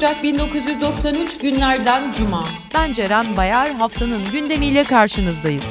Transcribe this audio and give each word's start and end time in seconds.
Ocak 0.00 0.22
1993 0.22 1.38
günlerden 1.38 2.12
Cuma. 2.12 2.44
Ben 2.74 2.92
Ceren 2.92 3.36
Bayar, 3.36 3.74
haftanın 3.74 4.22
gündemiyle 4.32 4.84
karşınızdayız. 4.84 5.64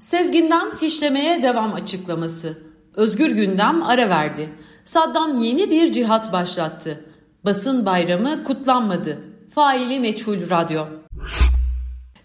Sezgin'den 0.00 0.70
fişlemeye 0.70 1.42
devam 1.42 1.74
açıklaması. 1.74 2.58
Özgür 2.94 3.30
Gündem 3.30 3.82
ara 3.82 4.08
verdi. 4.08 4.48
Saddam 4.84 5.42
yeni 5.42 5.70
bir 5.70 5.92
cihat 5.92 6.32
başlattı. 6.32 7.04
Basın 7.44 7.86
bayramı 7.86 8.44
kutlanmadı. 8.44 9.18
Faili 9.54 10.00
meçhul 10.00 10.50
radyo. 10.50 10.84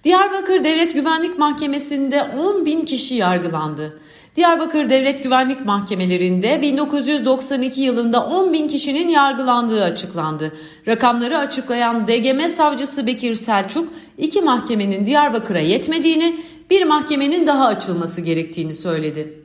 Diyarbakır 0.04 0.64
Devlet 0.64 0.94
Güvenlik 0.94 1.40
Mahkemesi'nde 1.40 2.24
10 2.24 2.66
bin 2.66 2.86
kişi 2.86 3.16
yargılandı. 3.16 4.00
Diyarbakır 4.36 4.90
Devlet 4.90 5.24
Güvenlik 5.24 5.66
Mahkemelerinde 5.66 6.62
1992 6.62 7.82
yılında 7.82 8.26
10 8.26 8.54
bin 8.54 8.68
kişinin 8.68 9.08
yargılandığı 9.08 9.84
açıklandı. 9.84 10.54
Rakamları 10.88 11.38
açıklayan 11.38 12.08
DGM 12.08 12.50
savcısı 12.50 13.08
Bekir 13.08 13.36
Selçuk, 13.36 13.94
iki 14.18 14.42
mahkemenin 14.42 15.06
Diyarbakır'a 15.06 15.60
yetmediğini, 15.60 16.36
bir 16.70 16.84
mahkemenin 16.86 17.48
daha 17.48 17.68
açılması 17.68 18.22
gerektiğini 18.22 18.74
söyledi. 18.74 19.40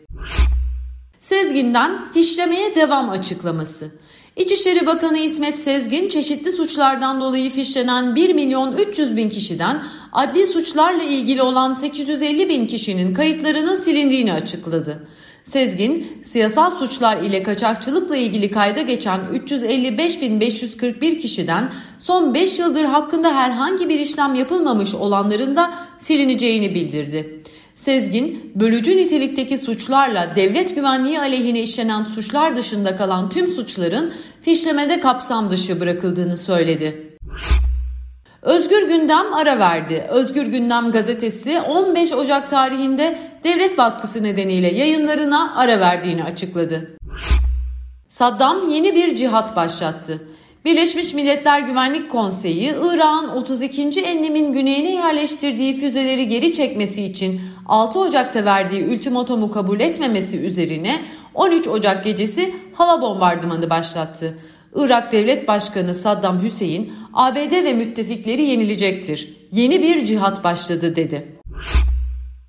Sezgin'den 1.21 2.13
fişlemeye 2.13 2.75
devam 2.75 3.11
açıklaması. 3.11 3.91
İçişleri 4.39 4.87
Bakanı 4.87 5.19
İsmet 5.19 5.59
Sezgin 5.59 6.09
çeşitli 6.09 6.53
suçlardan 6.53 7.21
dolayı 7.21 7.51
fişlenen 7.51 8.17
1 8.17 8.35
milyon 8.35 8.77
300 8.77 9.17
bin 9.17 9.29
kişiden 9.29 9.83
adli 10.13 10.47
suçlarla 10.47 11.03
ilgili 11.03 11.43
olan 11.43 11.73
850 11.73 12.49
bin 12.49 12.67
kişinin 12.67 13.15
kayıtlarının 13.15 13.77
silindiğini 13.77 14.33
açıkladı. 14.33 15.09
Sezgin, 15.43 16.23
siyasal 16.25 16.71
suçlar 16.71 17.17
ile 17.17 17.43
kaçakçılıkla 17.43 18.17
ilgili 18.17 18.51
kayda 18.51 18.83
geçen 18.83 19.21
355.541 19.21 21.19
kişiden 21.19 21.73
son 21.99 22.35
5 22.35 22.59
yıldır 22.59 22.85
hakkında 22.85 23.35
herhangi 23.35 23.89
bir 23.89 23.99
işlem 23.99 24.35
yapılmamış 24.35 24.95
olanların 24.95 25.57
da 25.57 25.75
silineceğini 25.99 26.75
bildirdi. 26.75 27.43
Sezgin, 27.79 28.53
bölücü 28.55 28.97
nitelikteki 28.97 29.59
suçlarla 29.59 30.37
devlet 30.37 30.75
güvenliği 30.75 31.21
aleyhine 31.21 31.61
işlenen 31.61 32.05
suçlar 32.05 32.57
dışında 32.57 32.97
kalan 32.97 33.31
tüm 33.31 33.53
suçların 33.53 34.13
fişlemede 34.43 35.01
kapsam 35.01 35.51
dışı 35.51 35.81
bırakıldığını 35.81 36.37
söyledi. 36.37 37.17
Özgür 38.43 38.89
Gündem 38.89 39.35
ara 39.35 39.59
verdi. 39.59 40.07
Özgür 40.11 40.47
Gündem 40.47 40.93
gazetesi 40.93 41.61
15 41.61 42.13
Ocak 42.13 42.51
tarihinde 42.51 43.19
devlet 43.45 43.79
baskısı 43.79 44.23
nedeniyle 44.23 44.69
yayınlarına 44.69 45.57
ara 45.57 45.81
verdiğini 45.81 46.25
açıkladı. 46.25 46.97
Saddam 48.09 48.69
yeni 48.71 48.95
bir 48.95 49.17
cihat 49.17 49.57
başlattı. 49.57 50.28
Birleşmiş 50.69 51.15
Milletler 51.15 51.61
Güvenlik 51.61 52.11
Konseyi, 52.11 52.75
Irak'ın 52.85 53.29
32. 53.29 54.01
enlemin 54.01 54.53
güneyine 54.53 54.93
yerleştirdiği 54.93 55.81
füzeleri 55.81 56.29
geri 56.29 56.53
çekmesi 56.53 57.03
için 57.05 57.41
6 57.67 57.99
Ocak'ta 58.01 58.45
verdiği 58.45 58.87
ultimatomu 58.89 59.51
kabul 59.51 59.81
etmemesi 59.81 60.39
üzerine 60.39 61.03
13 61.35 61.69
Ocak 61.69 62.05
gecesi 62.05 62.55
hava 62.73 63.03
bombardımanı 63.03 63.71
başlattı. 63.71 64.39
Irak 64.75 65.13
Devlet 65.13 65.49
Başkanı 65.49 65.95
Saddam 65.95 66.43
Hüseyin, 66.43 66.93
ABD 67.15 67.53
ve 67.53 67.75
müttefikleri 67.75 68.43
yenilecektir. 68.43 69.37
Yeni 69.53 69.83
bir 69.83 70.05
cihat 70.05 70.45
başladı 70.45 70.97
dedi. 70.97 71.39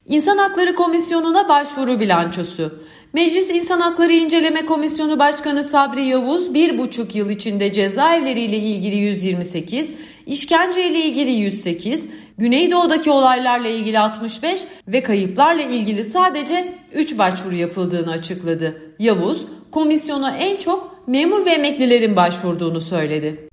İnsan 0.05 0.37
Hakları 0.37 0.75
Komisyonu'na 0.75 1.49
başvuru 1.49 1.99
bilançosu. 1.99 2.79
Meclis 3.13 3.49
İnsan 3.49 3.79
Hakları 3.79 4.13
İnceleme 4.13 4.65
Komisyonu 4.65 5.19
Başkanı 5.19 5.63
Sabri 5.63 6.05
Yavuz 6.05 6.53
bir 6.53 6.77
buçuk 6.77 7.15
yıl 7.15 7.29
içinde 7.29 7.73
cezaevleriyle 7.73 8.57
ilgili 8.57 8.95
128, 8.95 9.93
işkence 10.25 10.89
ile 10.89 10.99
ilgili 10.99 11.31
108, 11.31 12.09
Güneydoğu'daki 12.37 13.11
olaylarla 13.11 13.67
ilgili 13.67 13.99
65 13.99 14.63
ve 14.87 15.03
kayıplarla 15.03 15.61
ilgili 15.61 16.03
sadece 16.03 16.75
3 16.93 17.17
başvuru 17.17 17.55
yapıldığını 17.55 18.11
açıkladı. 18.11 18.81
Yavuz, 18.99 19.45
komisyona 19.71 20.37
en 20.37 20.57
çok 20.57 21.07
memur 21.07 21.45
ve 21.45 21.49
emeklilerin 21.49 22.15
başvurduğunu 22.15 22.81
söyledi. 22.81 23.47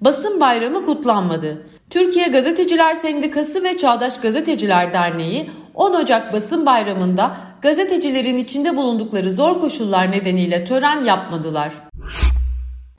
Basın 0.00 0.40
bayramı 0.40 0.84
kutlanmadı. 0.84 1.66
Türkiye 1.90 2.26
Gazeteciler 2.26 2.94
Sendikası 2.94 3.64
ve 3.64 3.76
Çağdaş 3.76 4.20
Gazeteciler 4.20 4.92
Derneği 4.92 5.50
10 5.74 5.94
Ocak 5.94 6.32
basın 6.32 6.66
bayramında 6.66 7.36
gazetecilerin 7.62 8.36
içinde 8.36 8.76
bulundukları 8.76 9.30
zor 9.30 9.60
koşullar 9.60 10.12
nedeniyle 10.12 10.64
tören 10.64 11.04
yapmadılar. 11.04 11.72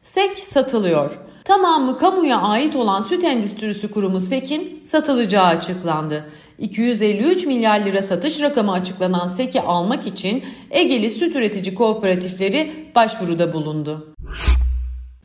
SEK 0.04 0.36
satılıyor. 0.36 1.20
Tamamı 1.44 1.98
kamuya 1.98 2.42
ait 2.42 2.76
olan 2.76 3.02
süt 3.02 3.24
endüstrisi 3.24 3.92
kurumu 3.92 4.20
SEK'in 4.20 4.82
satılacağı 4.84 5.46
açıklandı. 5.46 6.26
253 6.60 7.46
milyar 7.46 7.86
lira 7.86 8.02
satış 8.02 8.42
rakamı 8.42 8.72
açıklanan 8.72 9.28
SEK'i 9.28 9.62
almak 9.62 10.08
için 10.08 10.44
Egeli 10.72 11.12
Süt 11.12 11.36
Üretici 11.36 11.76
Kooperatifleri 11.76 12.92
başvuruda 12.96 13.54
bulundu. 13.54 14.14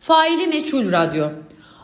Faili 0.01 0.47
Meçhul 0.47 0.93
Radyo 0.93 1.27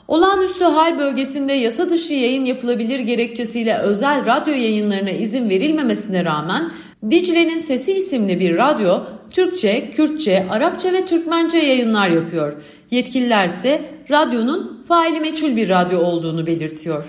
Olağanüstü 0.08 0.64
hal 0.64 0.98
bölgesinde 0.98 1.52
yasa 1.52 1.90
dışı 1.90 2.14
yayın 2.14 2.44
yapılabilir 2.44 3.00
gerekçesiyle 3.00 3.78
özel 3.78 4.26
radyo 4.26 4.54
yayınlarına 4.54 5.10
izin 5.10 5.50
verilmemesine 5.50 6.24
rağmen 6.24 6.70
Dicle'nin 7.10 7.58
Sesi 7.58 7.92
isimli 7.92 8.40
bir 8.40 8.56
radyo 8.56 9.00
Türkçe, 9.30 9.90
Kürtçe, 9.90 10.46
Arapça 10.50 10.92
ve 10.92 11.04
Türkmence 11.04 11.58
yayınlar 11.58 12.08
yapıyor. 12.08 12.52
Yetkililer 12.90 13.46
ise 13.46 13.84
radyonun 14.10 14.84
faili 14.88 15.20
meçhul 15.20 15.56
bir 15.56 15.68
radyo 15.68 16.00
olduğunu 16.00 16.46
belirtiyor. 16.46 17.04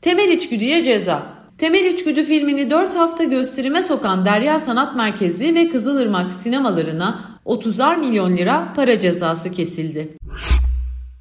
Temel 0.00 0.28
içgüdüye 0.28 0.82
ceza. 0.82 1.34
Temel 1.58 1.84
İçgüdü 1.84 2.24
filmini 2.24 2.70
4 2.70 2.94
hafta 2.94 3.24
gösterime 3.24 3.82
sokan 3.82 4.24
Derya 4.24 4.58
Sanat 4.58 4.96
Merkezi 4.96 5.54
ve 5.54 5.68
Kızılırmak 5.68 6.32
sinemalarına 6.32 7.20
30'ar 7.46 7.96
milyon 7.96 8.36
lira 8.36 8.72
para 8.76 9.00
cezası 9.00 9.50
kesildi. 9.50 10.16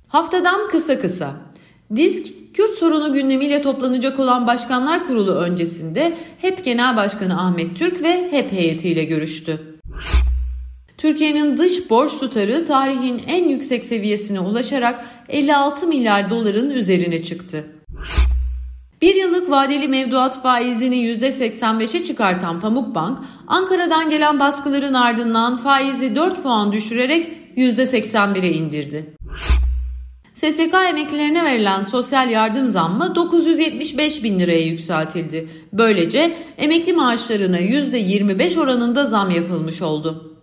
Haftadan 0.07 0.67
kısa 0.67 0.99
kısa. 0.99 1.33
Disk, 1.95 2.33
Kürt 2.53 2.75
sorunu 2.75 3.13
gündemiyle 3.13 3.61
toplanacak 3.61 4.19
olan 4.19 4.47
Başkanlar 4.47 5.07
Kurulu 5.07 5.31
öncesinde 5.31 6.17
HEP 6.37 6.65
Genel 6.65 6.95
Başkanı 6.95 7.41
Ahmet 7.41 7.77
Türk 7.77 8.03
ve 8.03 8.31
HEP 8.31 8.51
heyetiyle 8.51 9.03
görüştü. 9.03 9.79
Türkiye'nin 10.97 11.57
dış 11.57 11.89
borç 11.89 12.19
tutarı 12.19 12.65
tarihin 12.65 13.21
en 13.27 13.49
yüksek 13.49 13.85
seviyesine 13.85 14.39
ulaşarak 14.39 15.05
56 15.29 15.87
milyar 15.87 16.29
doların 16.29 16.69
üzerine 16.69 17.23
çıktı. 17.23 17.65
Bir 19.01 19.15
yıllık 19.15 19.49
vadeli 19.49 19.87
mevduat 19.87 20.41
faizini 20.41 20.95
%85'e 20.95 22.03
çıkartan 22.03 22.59
Pamukbank, 22.59 23.19
Ankara'dan 23.47 24.09
gelen 24.09 24.39
baskıların 24.39 24.93
ardından 24.93 25.55
faizi 25.55 26.15
4 26.15 26.43
puan 26.43 26.71
düşürerek 26.71 27.29
%81'e 27.57 28.51
indirdi. 28.51 29.15
SSK 30.51 30.75
emeklilerine 30.89 31.45
verilen 31.45 31.81
sosyal 31.81 32.29
yardım 32.29 32.67
zammı 32.67 33.15
975 33.15 34.23
bin 34.23 34.39
liraya 34.39 34.65
yükseltildi. 34.65 35.49
Böylece 35.73 36.35
emekli 36.57 36.93
maaşlarına 36.93 37.59
%25 37.59 38.59
oranında 38.59 39.05
zam 39.05 39.31
yapılmış 39.31 39.81
oldu. 39.81 40.37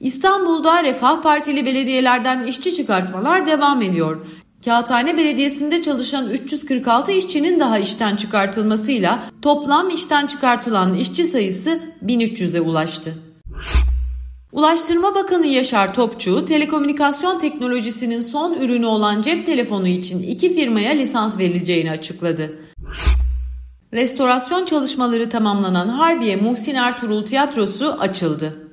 İstanbul'da 0.00 0.84
Refah 0.84 1.22
Partili 1.22 1.66
belediyelerden 1.66 2.44
işçi 2.44 2.74
çıkartmalar 2.74 3.46
devam 3.46 3.82
ediyor. 3.82 4.26
Kağıthane 4.64 5.16
Belediyesi'nde 5.16 5.82
çalışan 5.82 6.30
346 6.30 7.12
işçinin 7.12 7.60
daha 7.60 7.78
işten 7.78 8.16
çıkartılmasıyla 8.16 9.22
toplam 9.42 9.90
işten 9.90 10.26
çıkartılan 10.26 10.94
işçi 10.94 11.24
sayısı 11.24 11.80
1300'e 12.06 12.60
ulaştı. 12.60 13.14
Ulaştırma 14.56 15.14
Bakanı 15.14 15.46
Yaşar 15.46 15.94
Topçu, 15.94 16.44
telekomünikasyon 16.44 17.38
teknolojisinin 17.38 18.20
son 18.20 18.54
ürünü 18.54 18.86
olan 18.86 19.22
cep 19.22 19.46
telefonu 19.46 19.88
için 19.88 20.22
iki 20.22 20.54
firmaya 20.54 20.92
lisans 20.92 21.38
verileceğini 21.38 21.90
açıkladı. 21.90 22.58
Restorasyon 23.92 24.64
çalışmaları 24.64 25.28
tamamlanan 25.28 25.88
Harbiye 25.88 26.36
Muhsin 26.36 26.74
Ertuğrul 26.74 27.26
Tiyatrosu 27.26 27.92
açıldı. 27.92 28.70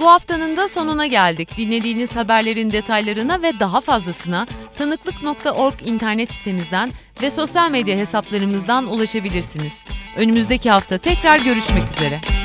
Bu 0.00 0.06
haftanın 0.06 0.56
da 0.56 0.68
sonuna 0.68 1.06
geldik. 1.06 1.48
Dinlediğiniz 1.56 2.16
haberlerin 2.16 2.70
detaylarına 2.70 3.42
ve 3.42 3.52
daha 3.60 3.80
fazlasına 3.80 4.46
tanıklık.org 4.78 5.74
internet 5.84 6.32
sitemizden 6.32 6.90
ve 7.22 7.30
sosyal 7.30 7.70
medya 7.70 7.96
hesaplarımızdan 7.96 8.86
ulaşabilirsiniz. 8.86 9.72
Önümüzdeki 10.16 10.70
hafta 10.70 10.98
tekrar 10.98 11.40
görüşmek 11.40 11.84
üzere. 11.96 12.41